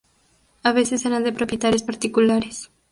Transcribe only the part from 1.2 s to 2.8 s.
de propietarios particulares.